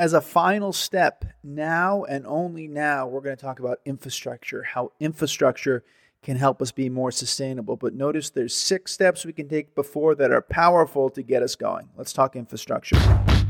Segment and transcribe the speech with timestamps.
[0.00, 4.92] as a final step, now and only now, we're going to talk about infrastructure, how
[4.98, 5.84] infrastructure
[6.22, 7.76] can help us be more sustainable.
[7.76, 11.54] But notice there's six steps we can take before that are powerful to get us
[11.54, 11.90] going.
[11.98, 12.96] Let's talk infrastructure.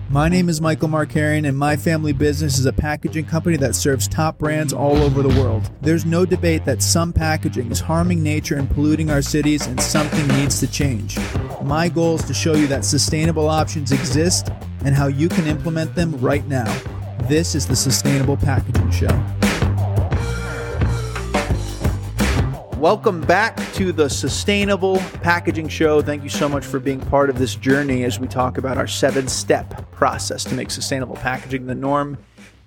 [0.08, 4.08] My name is Michael Markarian, and my family business is a packaging company that serves
[4.08, 5.70] top brands all over the world.
[5.82, 10.26] There's no debate that some packaging is harming nature and polluting our cities, and something
[10.36, 11.16] needs to change.
[11.62, 14.48] My goal is to show you that sustainable options exist
[14.82, 16.64] and how you can implement them right now.
[17.24, 19.08] This is the Sustainable Packaging Show.
[22.78, 26.00] Welcome back to the Sustainable Packaging Show.
[26.00, 28.86] Thank you so much for being part of this journey as we talk about our
[28.86, 32.16] seven step process to make sustainable packaging the norm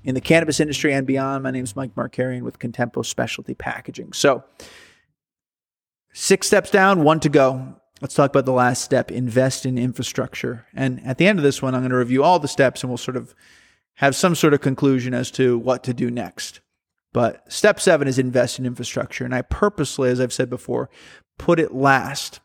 [0.03, 1.41] in the cannabis industry and beyond.
[1.41, 4.13] My name is Mike Markarian with Contempo Specialty Packaging.
[4.13, 4.43] So,
[6.13, 7.75] six steps down, one to go.
[8.03, 10.65] Let's talk about the last step invest in infrastructure.
[10.73, 12.89] And at the end of this one, I'm going to review all the steps and
[12.89, 13.33] we'll sort of
[13.93, 16.59] have some sort of conclusion as to what to do next.
[17.13, 19.23] But step seven is invest in infrastructure.
[19.23, 20.89] And I purposely, as I've said before,
[21.39, 22.41] put it last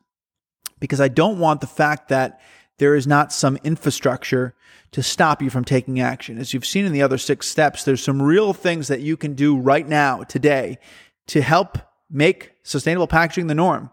[0.78, 2.40] because I don't want the fact that
[2.78, 4.54] there is not some infrastructure
[4.92, 6.38] to stop you from taking action.
[6.38, 9.34] As you've seen in the other six steps, there's some real things that you can
[9.34, 10.78] do right now, today,
[11.26, 13.90] to help make sustainable packaging the norm.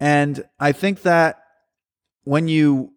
[0.00, 1.42] And I think that
[2.24, 2.92] when you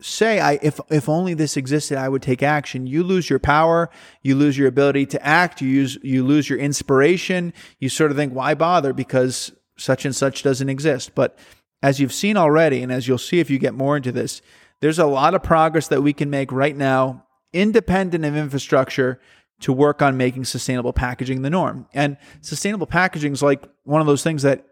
[0.00, 3.90] say I if if only this existed I would take action you lose your power
[4.22, 8.16] you lose your ability to act you use you lose your inspiration you sort of
[8.16, 8.92] think why bother?
[8.92, 11.14] Because such and such doesn't exist.
[11.16, 11.36] But
[11.82, 14.40] as you've seen already and as you'll see if you get more into this
[14.80, 19.20] there's a lot of progress that we can make right now independent of infrastructure
[19.60, 21.86] to work on making sustainable packaging the norm.
[21.92, 24.67] And sustainable packaging is like one of those things that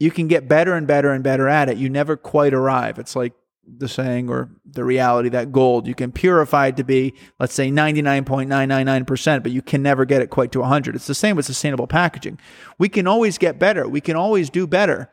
[0.00, 1.76] you can get better and better and better at it.
[1.76, 2.98] You never quite arrive.
[2.98, 3.34] It's like
[3.78, 7.70] the saying or the reality that gold you can purify it to be let's say
[7.70, 11.86] 99.999% but you can never get it quite to 100 it's the same with sustainable
[11.86, 12.38] packaging.
[12.78, 13.86] We can always get better.
[13.86, 15.10] We can always do better.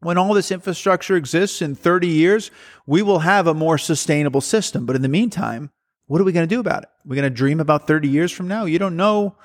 [0.00, 2.50] When all this infrastructure exists in 30 years
[2.86, 4.86] we will have a more sustainable system.
[4.86, 5.70] But in the meantime
[6.06, 6.88] what are we going to do about it?
[7.04, 8.64] We're going to dream about 30 years from now?
[8.64, 9.36] You don't know.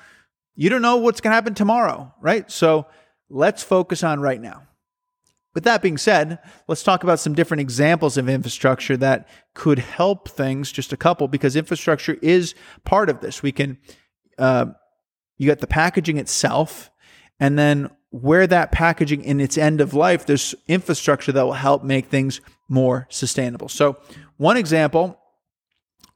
[0.56, 2.50] You don't know what's going to happen tomorrow right?
[2.50, 2.86] So
[3.34, 4.62] let's focus on right now
[5.54, 10.28] with that being said, let's talk about some different examples of infrastructure that could help
[10.28, 13.42] things, just a couple, because infrastructure is part of this.
[13.42, 13.78] We can,
[14.36, 14.66] uh,
[15.38, 16.90] you got the packaging itself,
[17.38, 21.84] and then where that packaging in its end of life, there's infrastructure that will help
[21.84, 23.68] make things more sustainable.
[23.68, 23.96] So,
[24.36, 25.18] one example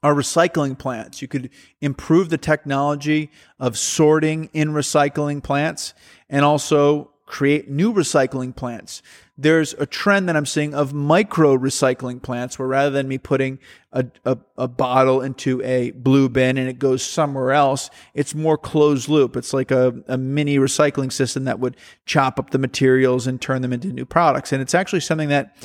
[0.01, 1.21] are recycling plants.
[1.21, 1.49] You could
[1.81, 5.93] improve the technology of sorting in recycling plants
[6.29, 9.01] and also create new recycling plants
[9.41, 13.59] there's a trend that I'm seeing of micro recycling plants where rather than me putting
[13.93, 18.57] a, a, a, bottle into a blue bin and it goes somewhere else, it's more
[18.57, 19.37] closed loop.
[19.37, 23.61] It's like a, a mini recycling system that would chop up the materials and turn
[23.61, 24.51] them into new products.
[24.51, 25.55] And it's actually something that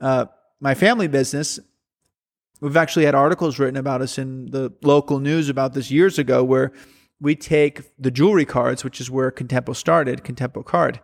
[0.00, 0.26] uh,
[0.58, 1.60] my family business,
[2.60, 6.42] we've actually had articles written about us in the local news about this years ago
[6.42, 6.72] where
[7.20, 11.00] we take the jewelry cards, which is where Contempo started, Contempo Card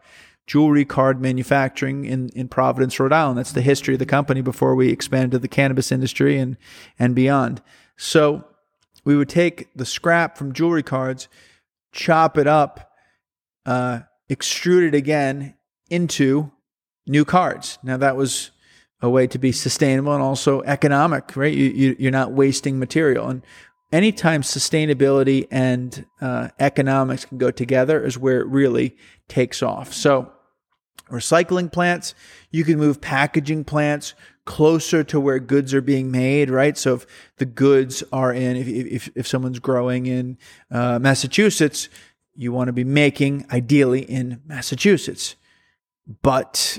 [0.47, 3.39] jewelry card manufacturing in, in Providence, Rhode Island.
[3.39, 6.57] That's the history of the company before we expanded to the cannabis industry and,
[6.99, 7.63] and beyond.
[7.97, 8.45] So
[9.05, 11.29] we would take the scrap from jewelry cards,
[11.93, 12.93] chop it up,
[13.65, 15.55] uh, extrude it again
[15.89, 16.51] into
[17.07, 17.79] new cards.
[17.83, 18.51] Now that was
[19.05, 21.53] a way to be sustainable and also economic, right?
[21.53, 23.29] You, you, you're not wasting material.
[23.29, 23.43] And
[23.93, 28.97] anytime sustainability and uh, economics can go together is where it really
[29.29, 29.93] takes off.
[29.93, 30.33] So
[31.11, 32.15] recycling plants,
[32.51, 34.15] you can move packaging plants
[34.47, 36.79] closer to where goods are being made, right?
[36.79, 37.07] So if
[37.37, 40.39] the goods are in, if, if, if someone's growing in
[40.71, 41.91] uh, Massachusetts,
[42.35, 45.37] you want to be making ideally in Massachusetts.
[46.23, 46.79] But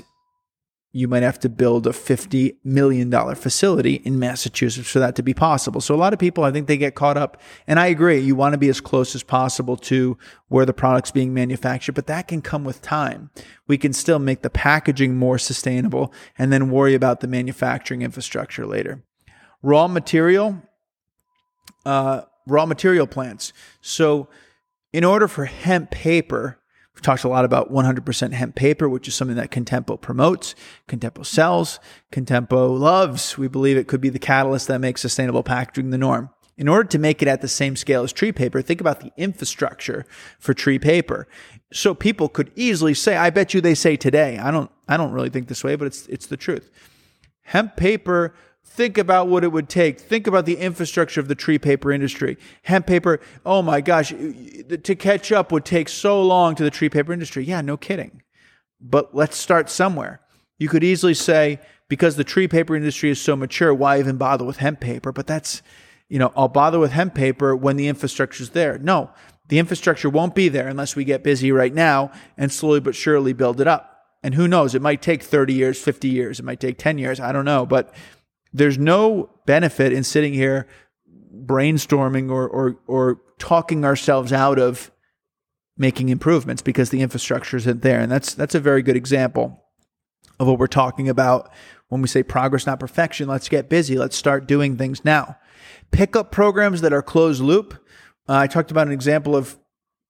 [0.96, 5.34] you might have to build a $50 million facility in Massachusetts for that to be
[5.34, 5.82] possible.
[5.82, 7.38] So a lot of people, I think they get caught up.
[7.66, 10.16] And I agree, you want to be as close as possible to
[10.48, 13.28] where the product's being manufactured, but that can come with time.
[13.66, 18.64] We can still make the packaging more sustainable and then worry about the manufacturing infrastructure
[18.64, 19.02] later.
[19.62, 20.62] Raw material,
[21.84, 23.52] uh, raw material plants.
[23.82, 24.28] So
[24.94, 26.58] in order for hemp paper
[27.06, 30.56] talked a lot about 100% hemp paper, which is something that Contempo promotes,
[30.88, 31.78] Contempo sells,
[32.10, 33.38] Contempo loves.
[33.38, 36.30] We believe it could be the catalyst that makes sustainable packaging the norm.
[36.58, 39.12] In order to make it at the same scale as tree paper, think about the
[39.16, 40.04] infrastructure
[40.40, 41.28] for tree paper.
[41.72, 44.38] So people could easily say, I bet you they say today.
[44.38, 46.70] I don't I don't really think this way, but it's it's the truth.
[47.42, 48.34] Hemp paper
[48.68, 49.98] Think about what it would take.
[49.98, 52.36] Think about the infrastructure of the tree paper industry.
[52.62, 56.90] Hemp paper, oh my gosh, to catch up would take so long to the tree
[56.90, 57.44] paper industry.
[57.44, 58.22] Yeah, no kidding.
[58.80, 60.20] But let's start somewhere.
[60.58, 64.44] You could easily say, because the tree paper industry is so mature, why even bother
[64.44, 65.12] with hemp paper?
[65.12, 65.62] But that's,
[66.08, 68.78] you know, I'll bother with hemp paper when the infrastructure's there.
[68.78, 69.10] No,
[69.48, 73.32] the infrastructure won't be there unless we get busy right now and slowly but surely
[73.32, 73.92] build it up.
[74.22, 77.20] And who knows, it might take 30 years, 50 years, it might take 10 years,
[77.20, 77.64] I don't know.
[77.64, 77.94] But
[78.56, 80.66] there's no benefit in sitting here
[81.44, 84.90] brainstorming or, or, or talking ourselves out of
[85.76, 88.00] making improvements because the infrastructure isn't there.
[88.00, 89.62] And that's, that's a very good example
[90.40, 91.50] of what we're talking about
[91.88, 93.28] when we say progress, not perfection.
[93.28, 93.96] Let's get busy.
[93.96, 95.36] Let's start doing things now.
[95.90, 97.74] Pick up programs that are closed loop.
[98.26, 99.58] Uh, I talked about an example of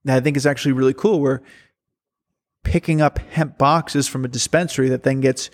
[0.05, 1.43] that I think is actually really cool where
[2.63, 5.51] picking up hemp boxes from a dispensary that then gets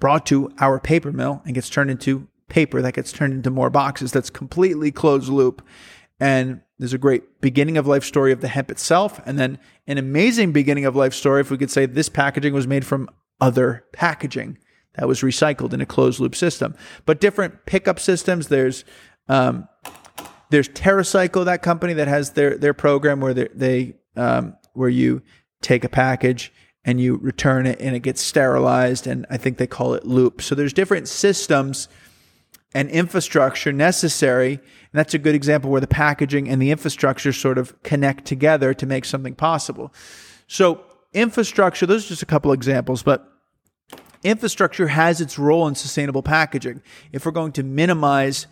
[0.00, 3.70] brought to our paper mill and gets turned into paper that gets turned into more
[3.70, 4.12] boxes.
[4.12, 5.62] That's completely closed loop.
[6.20, 9.98] And there's a great beginning of life story of the hemp itself, and then an
[9.98, 13.08] amazing beginning of life story if we could say this packaging was made from
[13.40, 14.58] other packaging
[14.94, 16.74] that was recycled in a closed loop system.
[17.06, 18.48] But different pickup systems.
[18.48, 18.84] There's
[19.28, 19.68] um,
[20.50, 25.22] there's TerraCycle, that company that has their their program where they, um, where you
[25.60, 26.52] take a package
[26.88, 30.40] and you return it and it gets sterilized and I think they call it loop.
[30.40, 31.86] So there's different systems
[32.72, 34.52] and infrastructure necessary.
[34.54, 38.72] And that's a good example where the packaging and the infrastructure sort of connect together
[38.72, 39.92] to make something possible.
[40.46, 40.82] So
[41.12, 43.30] infrastructure, those are just a couple examples, but
[44.22, 46.80] infrastructure has its role in sustainable packaging.
[47.12, 48.46] If we're going to minimize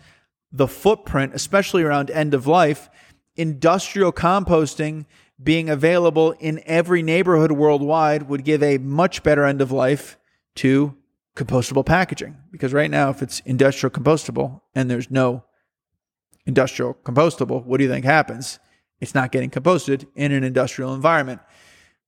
[0.51, 2.87] the footprint, especially around end of life,
[3.35, 5.05] industrial composting
[5.41, 10.17] being available in every neighborhood worldwide would give a much better end of life
[10.55, 10.95] to
[11.35, 12.35] compostable packaging.
[12.51, 15.43] Because right now, if it's industrial compostable and there's no
[16.45, 18.59] industrial compostable, what do you think happens?
[18.99, 21.41] It's not getting composted in an industrial environment.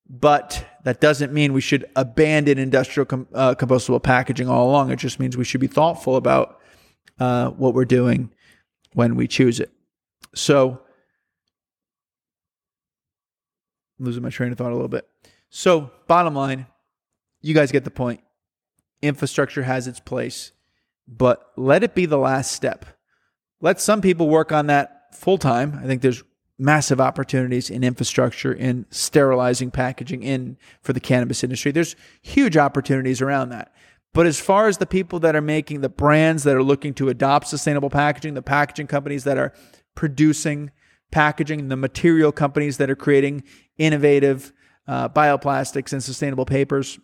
[0.09, 4.89] But that doesn't mean we should abandon industrial com- uh, compostable packaging all along.
[4.89, 6.59] It just means we should be thoughtful about
[7.19, 8.31] uh, what we're doing
[8.93, 9.71] when we choose it.
[10.33, 10.81] So,
[13.99, 15.07] losing my train of thought a little bit.
[15.49, 16.67] So, bottom line,
[17.41, 18.21] you guys get the point.
[19.01, 20.51] Infrastructure has its place,
[21.07, 22.85] but let it be the last step.
[23.61, 25.79] Let some people work on that full time.
[25.81, 26.23] I think there's
[26.57, 31.71] massive opportunities in infrastructure, in sterilizing packaging, in for the cannabis industry.
[31.71, 33.73] There's huge opportunities around that.
[34.13, 37.09] But as far as the people that are making the brands that are looking to
[37.09, 39.53] adopt sustainable packaging, the packaging companies that are
[39.95, 40.71] producing
[41.11, 43.43] packaging, the material companies that are creating
[43.77, 44.53] innovative
[44.87, 46.99] uh, bioplastics and sustainable papers.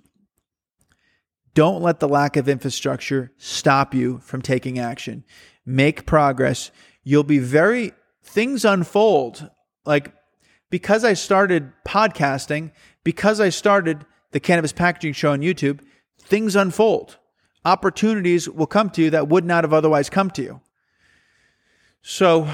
[1.54, 5.24] Don't let the lack of infrastructure stop you from taking action.
[5.66, 6.72] Make progress.
[7.04, 7.94] You'll be very,
[8.24, 9.50] things unfold.
[9.86, 10.14] Like,
[10.70, 12.72] because I started podcasting,
[13.04, 15.80] because I started the Cannabis Packaging Show on YouTube,
[16.20, 17.18] things unfold.
[17.64, 20.62] Opportunities will come to you that would not have otherwise come to you.
[22.02, 22.52] So,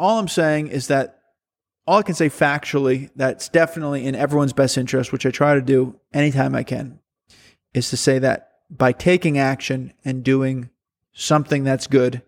[0.00, 1.20] all I'm saying is that
[1.86, 5.60] all I can say factually that's definitely in everyone's best interest, which I try to
[5.60, 7.00] do anytime I can,
[7.74, 10.70] is to say that by taking action and doing
[11.12, 12.22] something that's good,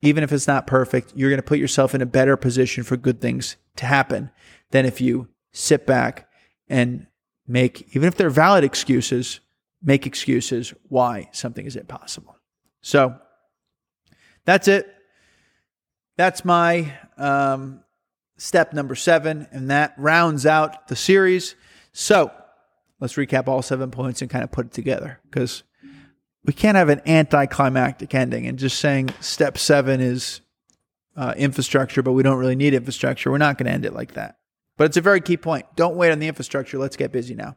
[0.00, 2.96] even if it's not perfect, you're going to put yourself in a better position for
[2.96, 4.30] good things to happen
[4.70, 6.28] than if you sit back
[6.68, 7.08] and
[7.48, 9.40] make, even if they're valid excuses,
[9.82, 12.36] make excuses why something is impossible.
[12.80, 13.16] So
[14.44, 14.92] that's it.
[16.22, 17.80] That's my um,
[18.36, 21.56] step number seven, and that rounds out the series.
[21.90, 22.30] So
[23.00, 25.64] let's recap all seven points and kind of put it together because
[26.44, 30.42] we can't have an anticlimactic ending and just saying step seven is
[31.16, 33.28] uh, infrastructure, but we don't really need infrastructure.
[33.32, 34.36] We're not going to end it like that.
[34.76, 35.66] But it's a very key point.
[35.74, 36.78] Don't wait on the infrastructure.
[36.78, 37.56] Let's get busy now.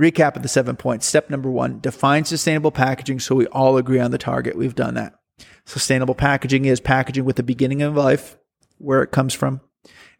[0.00, 1.04] Recap of the seven points.
[1.04, 4.56] Step number one define sustainable packaging so we all agree on the target.
[4.56, 5.18] We've done that.
[5.66, 8.38] Sustainable packaging is packaging with the beginning of life,
[8.78, 9.60] where it comes from,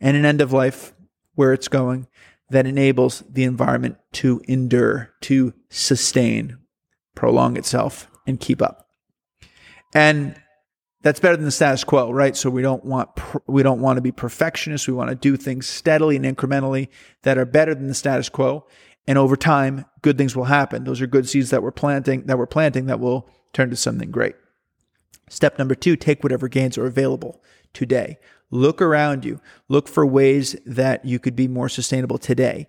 [0.00, 0.93] and an end of life,
[1.35, 2.09] where it's going,
[2.50, 6.59] that enables the environment to endure, to sustain,
[7.15, 8.88] prolong itself, and keep up.
[9.95, 10.35] And
[11.03, 12.37] that's better than the status quo, right?
[12.37, 13.09] So we don't want
[13.47, 14.88] we don't want to be perfectionists.
[14.88, 16.88] We want to do things steadily and incrementally
[17.23, 18.67] that are better than the status quo.
[19.07, 20.83] And over time, good things will happen.
[20.83, 24.11] Those are good seeds that we're planting that we're planting that will turn to something
[24.11, 24.35] great.
[25.28, 27.42] Step number two, take whatever gains are available
[27.73, 28.18] today.
[28.50, 29.40] Look around you.
[29.68, 32.68] Look for ways that you could be more sustainable today.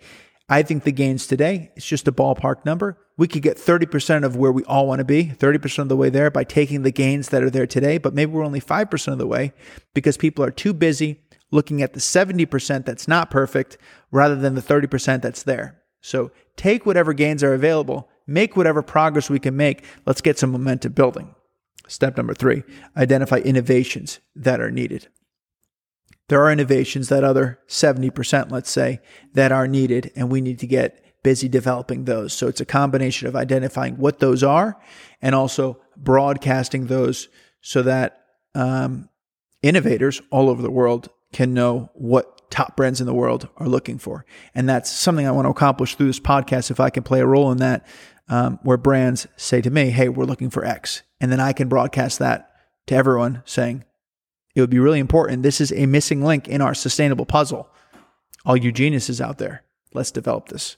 [0.50, 4.36] I think the gains today, it's just a ballpark number, we could get 30% of
[4.36, 7.30] where we all want to be, 30% of the way there by taking the gains
[7.30, 9.52] that are there today, but maybe we're only 5% of the way
[9.94, 11.22] because people are too busy
[11.52, 13.78] looking at the 70% that's not perfect
[14.12, 15.82] rather than the 30% that's there.
[16.02, 19.84] So take whatever gains are available, make whatever progress we can make.
[20.06, 21.36] Let's get some momentum building.
[21.88, 22.64] Step number three
[22.96, 25.08] identify innovations that are needed.
[26.30, 29.00] There are innovations that other 70%, let's say,
[29.34, 32.34] that are needed, and we need to get busy developing those.
[32.34, 34.80] So it's a combination of identifying what those are
[35.22, 37.30] and also broadcasting those
[37.62, 38.24] so that
[38.56, 39.10] um,
[39.62, 43.98] innovators all over the world can know what top brands in the world are looking
[43.98, 44.26] for.
[44.56, 46.72] And that's something I want to accomplish through this podcast.
[46.72, 47.86] If I can play a role in that,
[48.30, 51.04] um, where brands say to me, Hey, we're looking for X.
[51.20, 52.52] And then I can broadcast that
[52.88, 53.84] to everyone saying,
[54.56, 55.44] It would be really important.
[55.44, 57.70] This is a missing link in our sustainable puzzle.
[58.46, 60.78] All you geniuses out there, let's develop this.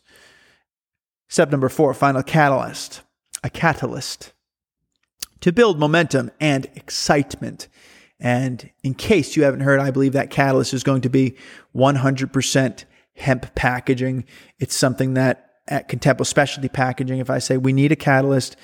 [1.28, 3.02] Step number four, final catalyst,
[3.44, 4.34] a catalyst
[5.42, 7.68] to build momentum and excitement.
[8.20, 11.36] And in case you haven't heard, I believe that catalyst is going to be
[11.76, 14.26] 100% hemp packaging.
[14.60, 18.58] It's something that at Contempo Specialty Packaging, if I say we need a catalyst,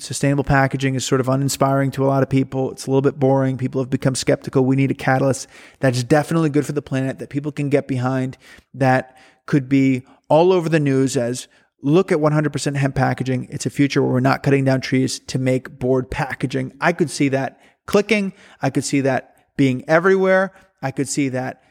[0.00, 2.72] sustainable packaging is sort of uninspiring to a lot of people.
[2.72, 3.56] It's a little bit boring.
[3.56, 4.64] People have become skeptical.
[4.64, 8.38] We need a catalyst that's definitely good for the planet, that people can get behind,
[8.74, 9.16] that
[9.46, 11.48] could be all over the news as
[11.82, 13.48] look at 100% hemp packaging.
[13.50, 16.72] It's a future where we're not cutting down trees to make board packaging.
[16.80, 18.32] I could see that clicking.
[18.62, 20.52] I could see that being everywhere.
[20.82, 21.62] I could see that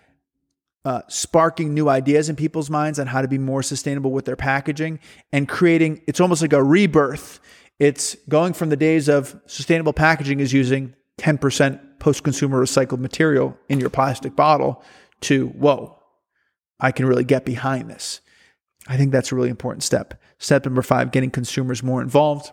[0.86, 4.36] uh, sparking new ideas in people's minds on how to be more sustainable with their
[4.36, 5.00] packaging
[5.32, 7.40] and creating, it's almost like a rebirth.
[7.80, 13.58] It's going from the days of sustainable packaging is using 10% post consumer recycled material
[13.70, 14.84] in your plastic bottle
[15.22, 15.98] to, whoa,
[16.80, 18.22] I can really get behind this.
[18.88, 20.22] I think that's a really important step.
[20.40, 22.52] Step number five, getting consumers more involved.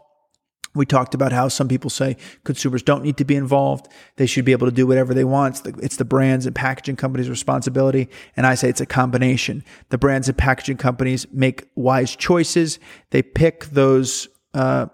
[0.75, 3.89] We talked about how some people say consumers don't need to be involved.
[4.17, 5.55] They should be able to do whatever they want.
[5.55, 8.11] It's the, it's the, brands and packaging companies' responsibility.
[8.37, 9.65] And I say it's a combination.
[9.89, 12.79] The brands and packaging companies make wise choices.
[13.11, 14.87] They pick those uh,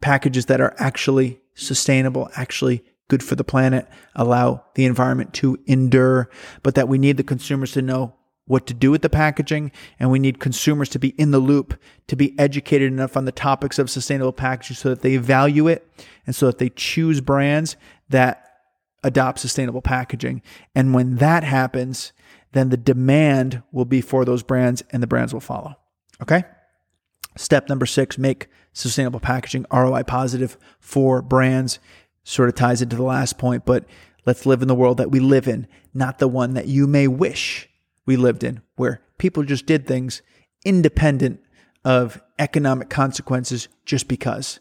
[0.00, 6.30] packages that are actually sustainable, actually good for the planet, allow the environment to endure,
[6.62, 8.14] but that we need the consumers to know
[8.46, 11.78] what to do with the packaging, and we need consumers to be in the loop,
[12.08, 15.86] to be educated enough on the topics of sustainable packaging so that they value it
[16.26, 17.76] and so that they choose brands
[18.08, 18.44] that
[19.04, 20.42] adopt sustainable packaging.
[20.74, 22.12] And when that happens,
[22.52, 25.76] then the demand will be for those brands and the brands will follow.
[26.20, 26.42] Okay?
[27.36, 31.78] Step number six make sustainable packaging ROI positive for brands.
[32.22, 33.84] Sort of ties into the last point, but
[34.26, 37.08] let's live in the world that we live in, not the one that you may
[37.08, 37.68] wish
[38.06, 40.22] we lived in, where people just did things
[40.64, 41.40] independent
[41.84, 44.60] of economic consequences just because.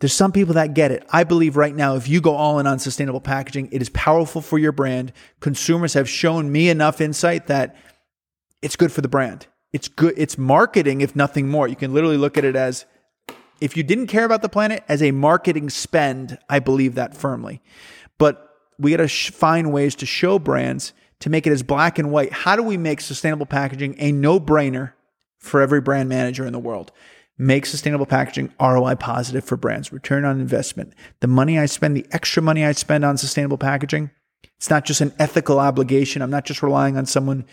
[0.00, 1.04] There's some people that get it.
[1.10, 4.40] I believe right now, if you go all in on sustainable packaging, it is powerful
[4.40, 5.12] for your brand.
[5.40, 7.74] Consumers have shown me enough insight that
[8.62, 9.48] it's good for the brand.
[9.72, 10.14] It's good.
[10.16, 11.68] It's marketing, if nothing more.
[11.68, 12.86] You can literally look at it as
[13.60, 17.60] if you didn't care about the planet as a marketing spend, I believe that firmly.
[18.16, 18.48] But
[18.78, 22.10] we got to sh- find ways to show brands to make it as black and
[22.10, 22.32] white.
[22.32, 24.92] How do we make sustainable packaging a no brainer
[25.38, 26.92] for every brand manager in the world?
[27.36, 30.92] Make sustainable packaging ROI positive for brands, return on investment.
[31.20, 34.10] The money I spend, the extra money I spend on sustainable packaging,
[34.56, 36.22] it's not just an ethical obligation.
[36.22, 37.46] I'm not just relying on someone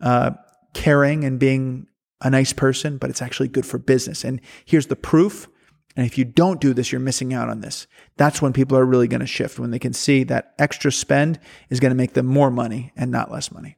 [0.00, 0.32] uh,
[0.74, 1.86] caring and being
[2.20, 4.24] a nice person, but it's actually good for business.
[4.24, 5.48] And here's the proof
[5.96, 7.86] and if you don't do this, you're missing out on this.
[8.16, 11.38] That's when people are really going to shift, when they can see that extra spend
[11.68, 13.76] is going to make them more money and not less money.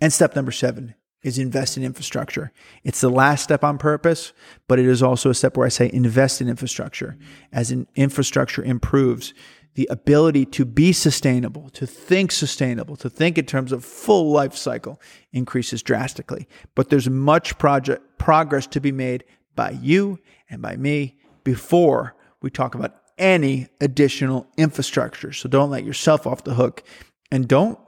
[0.00, 2.52] And step number seven is invest in infrastructure.
[2.84, 4.32] It's the last step on purpose,
[4.68, 7.16] but it is also a step where I say invest in infrastructure.
[7.52, 9.34] As in infrastructure improves,
[9.74, 14.56] the ability to be sustainable, to think sustainable, to think in terms of full life
[14.56, 15.00] cycle
[15.32, 16.48] increases drastically.
[16.74, 20.18] But there's much project progress to be made by you
[20.50, 25.32] and by me before we talk about any additional infrastructure.
[25.32, 26.82] So don't let yourself off the hook
[27.30, 27.78] and don't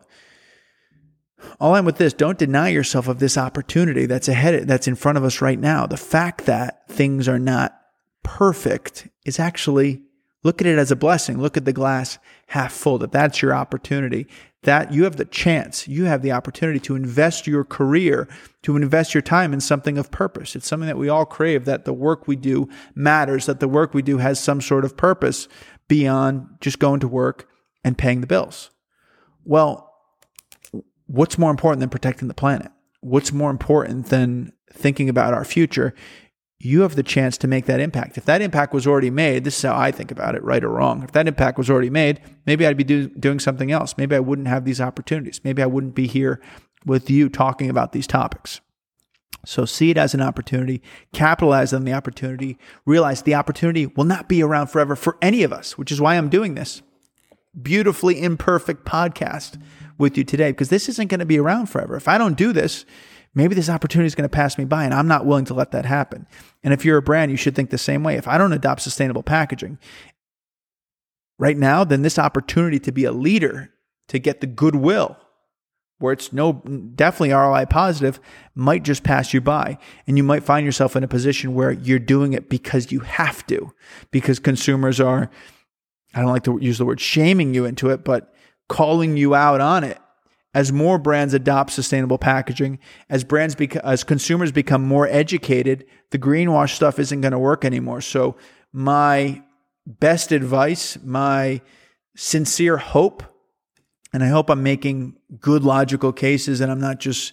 [1.59, 5.19] all I'm with this, don't deny yourself of this opportunity that's ahead that's in front
[5.19, 5.87] of us right now.
[5.87, 7.79] The fact that things are not
[8.23, 10.03] perfect is actually
[10.43, 11.41] look at it as a blessing.
[11.41, 12.19] Look at the glass
[12.49, 14.27] half full that that's your opportunity
[14.63, 18.29] that you have the chance, you have the opportunity to invest your career,
[18.63, 20.55] to invest your time in something of purpose.
[20.55, 23.95] It's something that we all crave that the work we do matters, that the work
[23.95, 25.49] we do has some sort of purpose
[25.89, 27.49] beyond just going to work
[27.83, 28.71] and paying the bills.
[29.45, 29.95] Well,
[31.07, 32.71] what's more important than protecting the planet?
[33.01, 35.95] What's more important than thinking about our future?
[36.63, 38.19] You have the chance to make that impact.
[38.19, 40.69] If that impact was already made, this is how I think about it, right or
[40.69, 41.03] wrong.
[41.03, 43.95] If that impact was already made, maybe I'd be do, doing something else.
[43.97, 45.41] Maybe I wouldn't have these opportunities.
[45.43, 46.41] Maybe I wouldn't be here
[46.85, 48.61] with you talking about these topics.
[49.47, 50.83] So see it as an opportunity,
[51.15, 55.55] capitalize on the opportunity, realize the opportunity will not be around forever for any of
[55.55, 56.83] us, which is why I'm doing this
[57.61, 59.61] beautifully imperfect podcast
[59.99, 61.97] with you today because this isn't going to be around forever.
[61.97, 62.85] If I don't do this,
[63.35, 65.71] maybe this opportunity is going to pass me by and I'm not willing to let
[65.73, 66.27] that happen.
[66.63, 68.17] And if you're a brand, you should think the same way.
[68.17, 69.79] If I don't adopt sustainable packaging
[71.39, 73.73] right now, then this opportunity to be a leader,
[74.09, 75.17] to get the goodwill,
[75.99, 76.55] where it's no
[76.95, 78.21] definitely ROI positive,
[78.55, 79.79] might just pass you by.
[80.07, 83.47] And you might find yourself in a position where you're doing it because you have
[83.49, 83.73] to,
[84.11, 85.31] because consumers are,
[86.15, 88.35] I don't like to use the word shaming you into it, but
[88.69, 89.99] calling you out on it
[90.53, 92.79] as more brands adopt sustainable packaging,
[93.09, 93.55] as brands
[93.85, 98.01] as consumers become more educated, the greenwash stuff isn't going to work anymore.
[98.01, 98.37] So
[98.73, 99.43] my
[99.87, 101.61] best advice, my
[102.17, 103.23] sincere hope,
[104.13, 107.33] and I hope I'm making good logical cases and I'm not just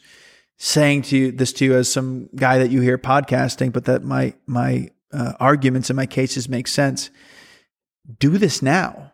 [0.58, 4.04] saying to you this to you as some guy that you hear podcasting, but that
[4.04, 7.10] my my uh, arguments and my cases make sense.
[8.20, 9.14] Do this now.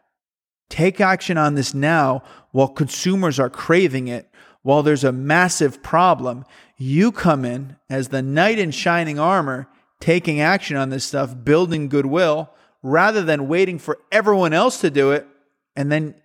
[0.69, 4.29] Take action on this now while consumers are craving it,
[4.61, 6.45] while there's a massive problem.
[6.77, 9.67] You come in as the knight in shining armor,
[9.99, 15.11] taking action on this stuff, building goodwill, rather than waiting for everyone else to do
[15.11, 15.27] it.
[15.75, 16.15] And then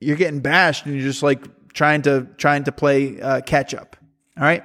[0.00, 3.96] you're getting bashed and you're just like trying to trying to play uh, catch up.
[4.36, 4.64] All right,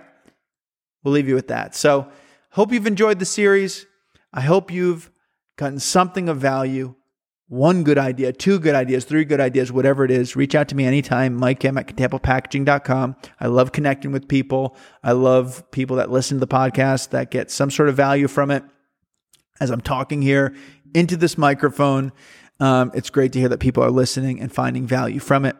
[1.03, 1.75] we'll leave you with that.
[1.75, 2.11] So,
[2.49, 3.85] hope you've enjoyed the series.
[4.33, 5.11] I hope you've
[5.55, 6.95] gotten something of value
[7.51, 10.75] one good idea, two good ideas, three good ideas, whatever it is, reach out to
[10.75, 13.17] me anytime, Mike M at contempopackaging.com.
[13.41, 14.77] I love connecting with people.
[15.03, 18.51] I love people that listen to the podcast that get some sort of value from
[18.51, 18.63] it.
[19.59, 20.55] As I'm talking here
[20.95, 22.13] into this microphone,
[22.61, 25.57] um, it's great to hear that people are listening and finding value from it.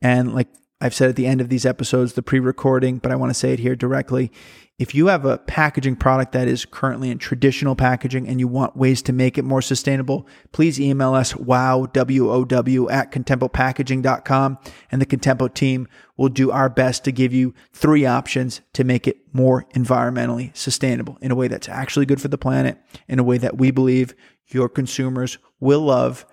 [0.00, 0.48] And like
[0.80, 3.34] I've said at the end of these episodes, the pre recording, but I want to
[3.34, 4.30] say it here directly.
[4.78, 8.76] If you have a packaging product that is currently in traditional packaging and you want
[8.76, 14.58] ways to make it more sustainable, please email us wow, W-O-W at contempopackaging.com
[14.90, 19.08] and the Contempo team will do our best to give you three options to make
[19.08, 23.24] it more environmentally sustainable in a way that's actually good for the planet, in a
[23.24, 24.14] way that we believe
[24.48, 26.26] your consumers will love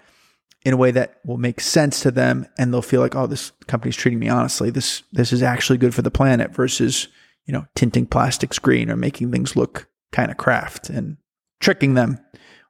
[0.66, 3.52] in a way that will make sense to them and they'll feel like, oh, this
[3.68, 4.70] company's treating me honestly.
[4.70, 7.08] This this is actually good for the planet versus,
[7.46, 11.18] you know, tinting plastics green or making things look kind of craft and
[11.60, 12.20] tricking them,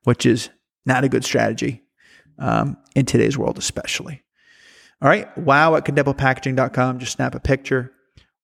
[0.04, 0.50] which is
[0.86, 1.84] not a good strategy
[2.40, 4.24] um, in today's world, especially.
[5.02, 7.00] All right, wow at contempopackaging.com.
[7.00, 7.92] Just snap a picture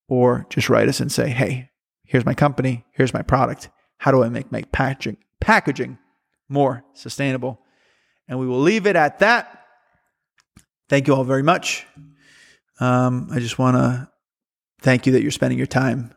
[0.08, 1.70] or just write us and say, hey,
[2.04, 3.70] here's my company, here's my product.
[3.98, 5.98] How do I make my packaging packaging
[6.50, 7.62] more sustainable?
[8.30, 9.66] And we will leave it at that.
[10.88, 11.86] Thank you all very much.
[12.80, 14.10] Um, I just want to
[14.82, 16.14] thank you that you're spending your time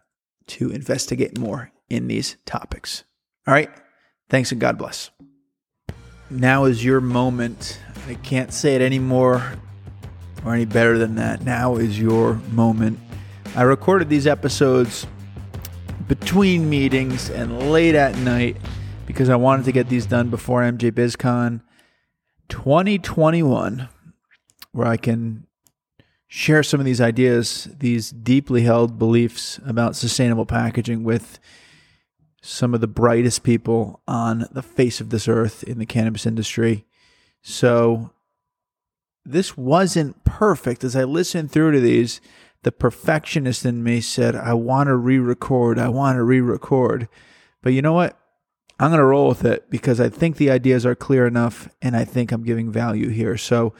[0.46, 3.04] to investigate more in these topics.
[3.46, 3.70] All right.
[4.28, 5.10] Thanks and God bless.
[6.30, 7.80] Now is your moment.
[8.08, 9.42] I can't say it any more
[10.44, 11.42] or any better than that.
[11.42, 12.98] Now is your moment.
[13.54, 15.06] I recorded these episodes
[16.08, 18.56] between meetings and late at night
[19.06, 21.60] because I wanted to get these done before MJ BizCon.
[22.52, 23.88] 2021,
[24.72, 25.46] where I can
[26.28, 31.40] share some of these ideas, these deeply held beliefs about sustainable packaging with
[32.42, 36.84] some of the brightest people on the face of this earth in the cannabis industry.
[37.40, 38.10] So,
[39.24, 40.84] this wasn't perfect.
[40.84, 42.20] As I listened through to these,
[42.64, 45.78] the perfectionist in me said, I want to re record.
[45.78, 47.08] I want to re record.
[47.62, 48.18] But you know what?
[48.78, 51.96] I'm going to roll with it because I think the ideas are clear enough and
[51.96, 53.36] I think I'm giving value here.
[53.36, 53.74] So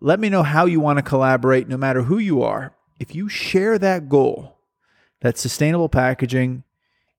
[0.00, 2.74] let me know how you want to collaborate, no matter who you are.
[2.98, 4.58] If you share that goal,
[5.20, 6.64] that sustainable packaging,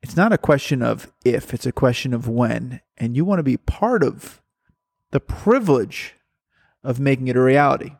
[0.01, 2.81] it's not a question of if, it's a question of when.
[2.97, 4.41] And you want to be part of
[5.11, 6.15] the privilege
[6.83, 7.91] of making it a reality.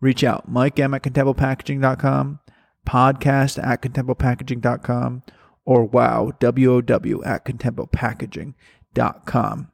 [0.00, 2.40] Reach out, Mike M at contempopackaging.com,
[2.86, 5.22] podcast at contempopackaging.com,
[5.64, 9.70] or wow, W-O-W at contempopackaging.com.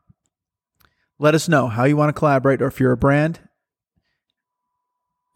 [1.18, 3.40] Let us know how you want to collaborate, or if you're a brand,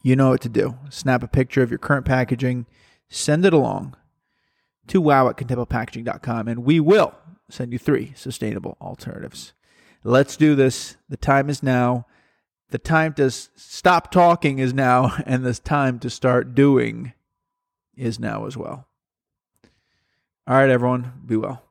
[0.02, 0.78] you know what to do.
[0.90, 2.66] Snap a picture of your current packaging,
[3.08, 3.96] send it along
[4.88, 7.14] to wow at contempopackaging.com, and we will
[7.48, 9.52] send you three sustainable alternatives.
[10.04, 10.96] Let's do this.
[11.08, 12.06] The time is now.
[12.70, 17.12] The time to stop talking is now, and the time to start doing
[17.96, 18.86] is now as well.
[20.50, 21.69] All right, everyone, be well.